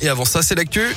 Et 0.00 0.08
avant 0.08 0.24
ça, 0.24 0.42
c'est 0.42 0.54
l'actu. 0.54 0.94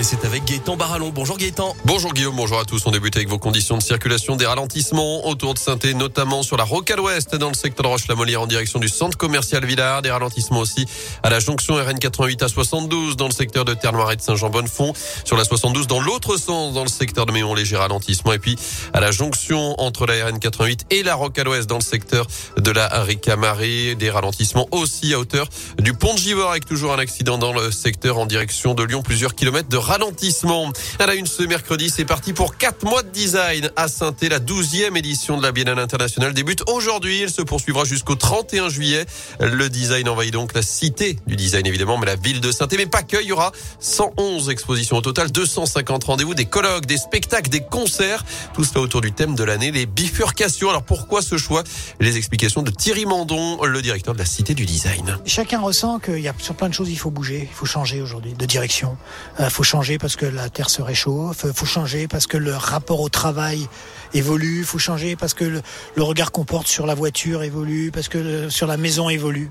Et 0.00 0.04
c'est 0.04 0.24
avec 0.24 0.44
Gaëtan 0.44 0.76
Barallon. 0.76 1.10
Bonjour 1.12 1.36
Gaëtan. 1.36 1.74
Bonjour 1.84 2.12
Guillaume, 2.14 2.36
bonjour 2.36 2.60
à 2.60 2.64
tous. 2.64 2.86
On 2.86 2.92
débute 2.92 3.16
avec 3.16 3.28
vos 3.28 3.38
conditions 3.38 3.76
de 3.76 3.82
circulation. 3.82 4.36
Des 4.36 4.46
ralentissements 4.46 5.26
autour 5.26 5.54
de 5.54 5.58
saint 5.58 5.76
notamment 5.96 6.44
sur 6.44 6.56
la 6.56 6.62
rocade 6.62 7.00
ouest 7.00 7.34
dans 7.34 7.48
le 7.48 7.54
secteur 7.54 7.82
de 7.82 7.88
Roche-la-Molière 7.88 8.42
en 8.42 8.46
direction 8.46 8.78
du 8.78 8.88
centre 8.88 9.18
commercial 9.18 9.66
Villard. 9.66 10.02
Des 10.02 10.12
ralentissements 10.12 10.60
aussi 10.60 10.86
à 11.24 11.30
la 11.30 11.40
jonction 11.40 11.74
RN 11.74 11.98
88 11.98 12.44
à 12.44 12.48
72 12.48 13.16
dans 13.16 13.26
le 13.26 13.32
secteur 13.32 13.64
de 13.64 13.74
Terre-Noire 13.74 14.12
et 14.12 14.16
de 14.16 14.20
Saint-Jean-Bonnefond. 14.20 14.92
Sur 15.24 15.36
la 15.36 15.44
72 15.44 15.88
dans 15.88 16.00
l'autre 16.00 16.36
sens 16.36 16.74
dans 16.74 16.84
le 16.84 16.88
secteur 16.88 17.26
de 17.26 17.32
Méon, 17.32 17.52
léger 17.54 17.76
ralentissement. 17.76 18.32
Et 18.32 18.38
puis 18.38 18.54
à 18.92 19.00
la 19.00 19.10
jonction 19.10 19.74
entre 19.80 20.06
la 20.06 20.26
RN 20.26 20.38
88 20.38 20.86
et 20.90 21.02
la 21.02 21.16
rocade 21.16 21.48
ouest 21.48 21.68
dans 21.68 21.78
le 21.78 21.82
secteur 21.82 22.28
de 22.56 22.70
la 22.70 22.86
Ricamarie. 23.02 23.96
Des 23.96 24.10
ralentissements 24.10 24.68
aussi 24.70 25.12
à 25.12 25.18
hauteur 25.18 25.48
du 25.80 25.92
pont 25.92 26.14
de 26.14 26.18
Givor 26.18 26.50
avec 26.50 26.66
toujours 26.66 26.92
un 26.92 27.00
accident 27.00 27.36
dans 27.36 27.52
le 27.52 27.72
secteur 27.72 28.18
en 28.18 28.26
direction 28.26 28.74
de 28.74 28.84
Lyon. 28.84 29.02
Plusieurs 29.02 29.34
kilomètres 29.34 29.68
de 29.68 29.87
ralentissement. 29.88 30.70
À 30.98 31.06
la 31.06 31.14
une 31.14 31.26
ce 31.26 31.42
mercredi, 31.42 31.88
c'est 31.88 32.04
parti 32.04 32.34
pour 32.34 32.58
quatre 32.58 32.84
mois 32.84 33.02
de 33.02 33.08
design 33.08 33.70
à 33.74 33.88
saint 33.88 34.14
La 34.20 34.38
douzième 34.38 34.98
édition 34.98 35.38
de 35.38 35.42
la 35.42 35.50
Biennale 35.50 35.78
internationale 35.78 36.34
débute 36.34 36.62
aujourd'hui. 36.68 37.22
Elle 37.22 37.30
se 37.30 37.40
poursuivra 37.40 37.84
jusqu'au 37.84 38.14
31 38.14 38.68
juillet. 38.68 39.06
Le 39.40 39.70
design 39.70 40.06
envahit 40.10 40.30
donc 40.30 40.52
la 40.52 40.60
cité 40.60 41.16
du 41.26 41.36
design 41.36 41.66
évidemment, 41.66 41.96
mais 41.96 42.04
la 42.04 42.16
ville 42.16 42.42
de 42.42 42.52
saint 42.52 42.68
Mais 42.76 42.84
pas 42.84 43.02
que, 43.02 43.16
il 43.22 43.28
y 43.28 43.32
aura 43.32 43.50
111 43.80 44.50
expositions 44.50 44.98
au 44.98 45.00
total, 45.00 45.32
250 45.32 46.04
rendez-vous, 46.04 46.34
des 46.34 46.44
colloques, 46.44 46.84
des 46.84 46.98
spectacles, 46.98 47.48
des 47.48 47.62
concerts. 47.62 48.26
Tout 48.52 48.64
cela 48.64 48.82
autour 48.82 49.00
du 49.00 49.12
thème 49.12 49.36
de 49.36 49.44
l'année, 49.44 49.70
les 49.70 49.86
bifurcations. 49.86 50.68
Alors 50.68 50.82
pourquoi 50.82 51.22
ce 51.22 51.38
choix? 51.38 51.64
Les 51.98 52.18
explications 52.18 52.62
de 52.62 52.70
Thierry 52.70 53.06
Mandon, 53.06 53.64
le 53.64 53.80
directeur 53.80 54.12
de 54.12 54.18
la 54.18 54.26
cité 54.26 54.52
du 54.52 54.66
design. 54.66 55.16
Chacun 55.24 55.60
ressent 55.60 55.98
qu'il 55.98 56.20
y 56.20 56.28
a 56.28 56.34
sur 56.38 56.54
plein 56.54 56.68
de 56.68 56.74
choses, 56.74 56.90
il 56.90 56.98
faut 56.98 57.10
bouger, 57.10 57.48
il 57.50 57.54
faut 57.54 57.64
changer 57.64 58.02
aujourd'hui 58.02 58.34
de 58.34 58.44
direction. 58.44 58.98
Il 59.38 59.46
euh, 59.46 59.50
faut 59.50 59.62
changer 59.62 59.77
parce 60.00 60.16
que 60.16 60.26
la 60.26 60.48
terre 60.48 60.70
se 60.70 60.82
réchauffe, 60.82 61.46
faut 61.52 61.66
changer 61.66 62.08
parce 62.08 62.26
que 62.26 62.36
le 62.36 62.54
rapport 62.54 63.00
au 63.00 63.08
travail 63.08 63.68
évolue, 64.12 64.64
faut 64.64 64.78
changer 64.78 65.14
parce 65.14 65.34
que 65.34 65.44
le, 65.44 66.02
regard 66.02 66.32
qu'on 66.32 66.44
porte 66.44 66.66
sur 66.66 66.84
la 66.84 66.94
voiture 66.94 67.44
évolue, 67.44 67.92
parce 67.92 68.08
que 68.08 68.48
sur 68.48 68.66
la 68.66 68.76
maison 68.76 69.08
évolue. 69.08 69.50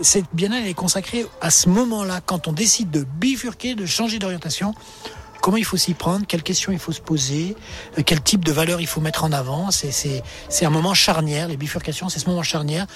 Cette 0.00 0.24
biennale 0.32 0.66
est 0.66 0.74
consacrée 0.74 1.26
à 1.40 1.50
ce 1.50 1.68
moment-là, 1.68 2.20
quand 2.24 2.48
on 2.48 2.52
décide 2.52 2.90
de 2.90 3.04
bifurquer, 3.04 3.76
de 3.76 3.86
changer 3.86 4.18
d'orientation. 4.18 4.74
Comment 5.40 5.56
il 5.56 5.64
faut 5.64 5.76
s'y 5.76 5.94
prendre? 5.94 6.26
Quelles 6.26 6.42
questions 6.42 6.72
il 6.72 6.78
faut 6.78 6.92
se 6.92 7.00
poser? 7.00 7.56
Quel 8.04 8.20
type 8.20 8.44
de 8.44 8.52
valeur 8.52 8.80
il 8.80 8.86
faut 8.86 9.00
mettre 9.00 9.24
en 9.24 9.32
avant? 9.32 9.70
C'est 9.70 10.64
un 10.64 10.70
moment 10.70 10.94
charnière. 10.94 11.48
Les 11.48 11.56
bifurcations, 11.56 12.08
c'est 12.08 12.18
ce 12.18 12.28
moment 12.28 12.42
charnière 12.42 12.86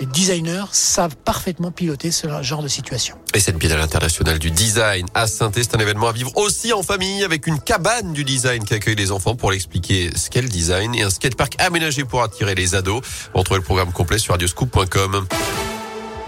les 0.00 0.06
designers 0.06 0.64
savent 0.72 1.16
parfaitement 1.16 1.70
piloter 1.70 2.10
ce 2.10 2.26
genre 2.42 2.62
de 2.62 2.68
situation. 2.68 3.16
Et 3.34 3.40
cette 3.40 3.56
Biennale 3.56 3.80
internationale 3.80 4.38
du 4.38 4.50
design 4.50 5.06
à 5.14 5.26
saint 5.26 5.50
c'est 5.54 5.74
un 5.74 5.78
événement 5.78 6.08
à 6.08 6.12
vivre 6.12 6.32
aussi 6.36 6.72
en 6.72 6.82
famille 6.82 7.24
avec 7.24 7.46
une 7.46 7.58
cabane 7.60 8.12
du 8.12 8.24
design 8.24 8.64
qui 8.64 8.74
accueille 8.74 8.94
les 8.94 9.10
enfants 9.10 9.34
pour 9.34 9.50
l'expliquer 9.50 10.10
ce 10.16 10.30
qu'est 10.30 10.42
le 10.42 10.48
design 10.48 10.94
et 10.94 11.02
un 11.02 11.10
skatepark 11.10 11.54
aménagé 11.58 12.04
pour 12.04 12.22
attirer 12.22 12.54
les 12.54 12.74
ados. 12.74 13.02
On 13.34 13.42
trouve 13.42 13.58
le 13.58 13.62
programme 13.62 13.92
complet 13.92 14.18
sur 14.18 14.32
radioscoop.com. 14.32 15.26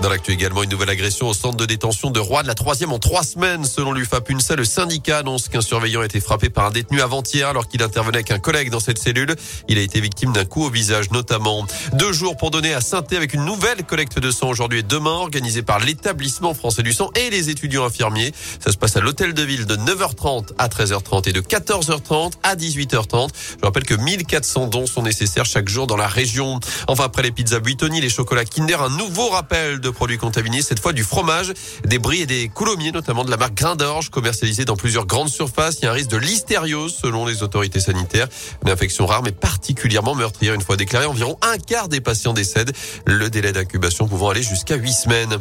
Dans 0.01 0.09
l'actu 0.09 0.31
également, 0.31 0.63
une 0.63 0.71
nouvelle 0.71 0.91
agression 0.91 1.29
au 1.29 1.35
centre 1.35 1.57
de 1.57 1.67
détention 1.67 2.11
de 2.11 2.21
Rouen, 2.21 2.43
la 2.45 2.55
troisième 2.55 2.93
en 2.93 3.01
trois 3.01 3.25
semaines. 3.25 3.65
Selon 3.65 3.93
l'UFAPUNSA, 3.93 4.55
le 4.55 4.65
syndicat 4.65 5.19
annonce 5.19 5.49
qu'un 5.49 5.61
surveillant 5.61 6.03
a 6.03 6.05
été 6.05 6.21
frappé 6.21 6.51
par 6.51 6.67
un 6.67 6.71
détenu 6.71 7.01
avant-hier 7.01 7.49
alors 7.49 7.67
qu'il 7.67 7.83
intervenait 7.83 8.19
avec 8.19 8.31
un 8.31 8.39
collègue 8.39 8.71
dans 8.71 8.79
cette 8.79 8.99
cellule. 8.99 9.35
Il 9.67 9.77
a 9.77 9.81
été 9.81 10.01
victime 10.01 10.33
d'un 10.33 10.45
coup 10.45 10.65
au 10.65 10.71
visage 10.71 11.11
notamment. 11.11 11.67
Deux 11.95 12.13
jours 12.13 12.37
pour 12.37 12.53
donner 12.53 12.75
à 12.75 12.81
saint 12.81 13.03
avec 13.11 13.35
une 13.35 13.45
nouvelle 13.45 13.83
collecte 13.85 14.21
de 14.21 14.31
sang 14.31 14.49
aujourd'hui 14.49 14.81
et 14.81 14.83
demain 14.85 15.11
organisée 15.11 15.63
par 15.63 15.81
l'établissement 15.81 16.55
français 16.55 16.85
du 16.85 16.93
sang 16.93 17.11
et 17.17 17.31
les 17.31 17.51
étudiants 17.51 17.85
infirmiers. 17.85 18.33
Ça 18.61 18.71
se 18.71 18.77
passe 18.77 18.97
à 18.97 19.01
l'hôtel 19.01 19.35
de 19.35 19.43
ville 19.43 19.67
de 19.67 19.77
9h30 19.77 20.51
à 20.59 20.69
13h30 20.69 21.29
et 21.29 21.33
de 21.33 21.41
14h30 21.41 22.35
à 22.45 22.55
18h30. 22.55 23.31
Je 23.61 23.65
rappelle 23.65 23.85
que 23.85 23.95
1400 23.95 24.69
dons 24.69 24.87
sont 24.87 25.03
nécessaires 25.03 25.45
chaque 25.45 25.69
jour 25.69 25.89
dans 25.89 25.97
la 25.97 26.06
région. 26.06 26.61
Enfin, 26.87 27.05
après 27.05 27.22
les 27.22 27.33
pizzas 27.33 27.59
Buitoni, 27.59 28.01
les 28.01 28.11
chocolats 28.11 28.45
Kinder, 28.45 28.81
un 28.81 28.97
nouveau 28.97 29.28
rappel 29.31 29.81
de 29.81 29.88
produits 29.93 30.19
contaminés, 30.19 30.62
cette 30.62 30.81
fois 30.81 30.93
du 30.93 31.03
fromage, 31.03 31.53
des 31.84 31.99
bris 31.99 32.22
et 32.22 32.26
des 32.26 32.49
coulommiers, 32.49 32.93
notamment 32.93 33.25
de 33.25 33.31
la 33.31 33.37
marque 33.37 33.54
Grain 33.54 33.76
d'Orge, 33.76 34.10
commercialisés 34.10 34.65
dans 34.65 34.76
plusieurs 34.76 35.06
grandes 35.06 35.28
surfaces. 35.28 35.78
Il 35.81 35.84
y 35.84 35.88
a 35.88 35.91
un 35.91 35.94
risque 35.94 36.10
de 36.10 36.16
listériose 36.16 36.94
selon 36.94 37.26
les 37.26 37.43
autorités 37.43 37.81
sanitaires. 37.81 38.28
Une 38.65 38.71
infection 38.71 39.06
rare 39.06 39.22
mais 39.22 39.32
particulièrement 39.32 40.15
meurtrière. 40.15 40.54
Une 40.54 40.62
fois 40.62 40.77
déclarée, 40.77 41.06
environ 41.06 41.38
un 41.43 41.59
quart 41.59 41.88
des 41.88 42.00
patients 42.00 42.32
décèdent. 42.32 42.72
Le 43.06 43.31
délai 43.31 43.53
d'incubation 43.53 44.09
pouvant 44.09 44.31
aller 44.31 44.43
jusqu'à 44.43 44.77
huit 44.77 44.93
semaines. 44.93 45.38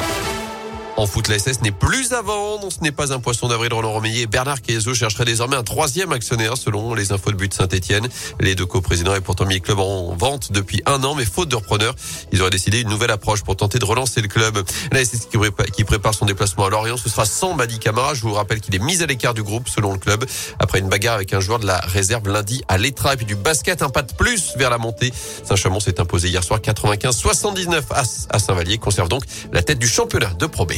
En 0.97 1.05
foot, 1.05 1.27
la 1.27 1.37
SS 1.37 1.61
n'est 1.61 1.71
plus 1.71 2.11
à 2.11 2.23
vendre. 2.23 2.71
Ce 2.71 2.81
n'est 2.81 2.91
pas 2.91 3.13
un 3.13 3.19
poisson 3.19 3.47
d'avril. 3.47 3.71
Roland 3.71 3.91
Romeillet 3.91 4.25
Bernard 4.25 4.63
Caeso 4.63 4.95
chercherait 4.95 5.25
désormais 5.25 5.55
un 5.55 5.61
troisième 5.61 6.11
actionnaire 6.11 6.57
selon 6.57 6.95
les 6.95 7.11
infos 7.11 7.29
de 7.29 7.35
but 7.35 7.53
Saint-Etienne. 7.53 8.07
Les 8.39 8.55
deux 8.55 8.65
coprésidents 8.65 9.13
aient 9.13 9.21
pourtant 9.21 9.45
mis 9.45 9.53
le 9.53 9.59
club 9.59 9.77
en 9.77 10.15
vente 10.15 10.51
depuis 10.51 10.81
un 10.87 11.03
an, 11.03 11.13
mais 11.13 11.25
faute 11.25 11.49
de 11.49 11.55
repreneur, 11.55 11.93
ils 12.31 12.41
auraient 12.41 12.49
décidé 12.49 12.81
une 12.81 12.89
nouvelle 12.89 13.11
approche 13.11 13.43
pour 13.43 13.55
tenter 13.55 13.77
de 13.77 13.85
relancer 13.85 14.21
le 14.21 14.27
club. 14.27 14.57
La 14.91 15.05
SS 15.05 15.27
qui 15.71 15.83
prépare 15.83 16.15
son 16.15 16.25
déplacement 16.25 16.65
à 16.65 16.71
Lorient, 16.71 16.97
ce 16.97 17.09
sera 17.09 17.27
sans 17.27 17.53
Madi 17.53 17.77
Camara. 17.77 18.15
Je 18.15 18.21
vous 18.21 18.33
rappelle 18.33 18.59
qu'il 18.59 18.73
est 18.73 18.79
mis 18.79 19.03
à 19.03 19.05
l'écart 19.05 19.35
du 19.35 19.43
groupe 19.43 19.69
selon 19.69 19.93
le 19.93 19.99
club 19.99 20.25
après 20.57 20.79
une 20.79 20.89
bagarre 20.89 21.15
avec 21.15 21.31
un 21.31 21.39
joueur 21.39 21.59
de 21.59 21.67
la 21.67 21.77
réserve 21.77 22.27
lundi 22.27 22.63
à 22.69 22.79
l'Etra 22.79 23.13
et 23.13 23.17
puis 23.17 23.27
du 23.27 23.35
basket, 23.35 23.83
un 23.83 23.89
pas 23.89 24.01
de 24.01 24.13
plus 24.13 24.55
vers 24.57 24.71
la 24.71 24.79
montée. 24.79 25.13
Saint-Chamond 25.43 25.79
s'est 25.79 25.99
imposé 25.99 26.29
hier 26.29 26.43
soir 26.43 26.59
95-79 26.59 27.83
à 28.31 28.39
Saint-Vallier, 28.39 28.79
conserve 28.79 29.09
donc 29.09 29.25
la 29.53 29.61
tête 29.61 29.77
du 29.77 29.87
championnat 29.87 30.33
de 30.33 30.47
Pro 30.47 30.65
B. 30.65 30.73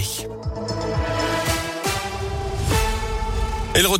Et 3.76 3.82
le 3.82 3.88
retour 3.88 4.00